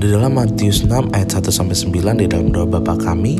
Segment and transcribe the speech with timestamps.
[0.00, 3.36] di dalam Matius 6 ayat 1 sampai 9 di dalam doa Bapa kami,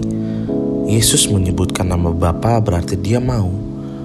[0.84, 3.48] Yesus menyebutkan nama Bapa berarti Dia mau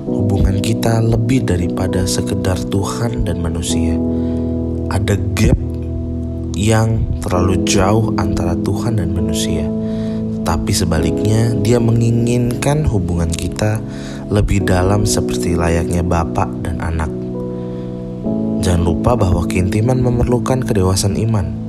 [0.08, 4.00] hubungan kita lebih daripada sekedar Tuhan dan manusia.
[4.88, 5.60] Ada gap
[6.56, 9.68] yang terlalu jauh antara Tuhan dan manusia.
[10.48, 13.84] Tapi sebaliknya, Dia menginginkan hubungan kita
[14.32, 17.12] lebih dalam seperti layaknya Bapak dan anak.
[18.64, 21.65] Jangan lupa bahwa keintiman memerlukan kedewasaan iman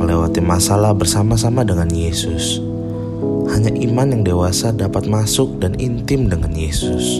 [0.00, 2.62] melewati masalah bersama-sama dengan Yesus.
[3.50, 7.18] Hanya iman yang dewasa dapat masuk dan intim dengan Yesus.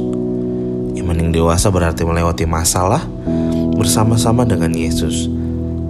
[0.95, 3.03] Iman yang dewasa berarti melewati masalah
[3.75, 5.27] bersama-sama dengan Yesus,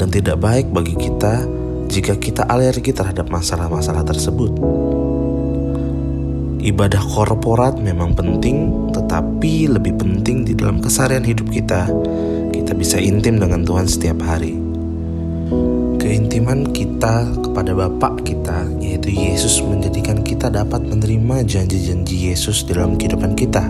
[0.01, 1.45] dan tidak baik bagi kita
[1.91, 4.55] jika kita alergi terhadap masalah-masalah tersebut.
[6.61, 11.89] Ibadah korporat memang penting, tetapi lebih penting di dalam keseharian hidup kita.
[12.53, 14.70] Kita bisa intim dengan Tuhan setiap hari
[16.11, 23.39] keintiman kita kepada Bapak kita, yaitu Yesus, menjadikan kita dapat menerima janji-janji Yesus dalam kehidupan
[23.39, 23.63] kita.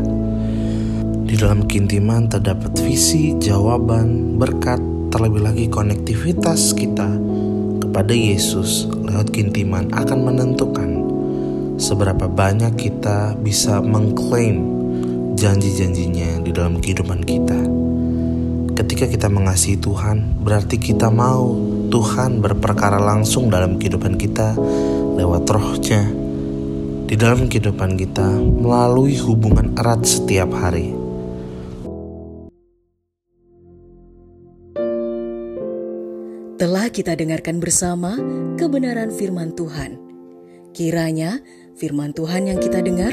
[1.29, 4.81] Di dalam keintiman terdapat visi, jawaban, berkat,
[5.13, 7.13] terlebih lagi konektivitas kita
[7.85, 10.91] kepada Yesus lewat keintiman akan menentukan
[11.77, 14.65] seberapa banyak kita bisa mengklaim
[15.37, 17.80] janji-janjinya di dalam kehidupan kita.
[18.81, 21.53] Ketika kita mengasihi Tuhan, berarti kita mau
[21.93, 24.57] Tuhan berperkara langsung dalam kehidupan kita
[25.21, 26.09] lewat rohnya
[27.05, 30.97] di dalam kehidupan kita melalui hubungan erat setiap hari.
[36.57, 38.17] Telah kita dengarkan bersama
[38.57, 40.01] kebenaran firman Tuhan.
[40.73, 41.45] Kiranya
[41.77, 43.13] firman Tuhan yang kita dengar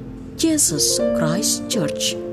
[0.41, 2.30] Jesus Christ Church.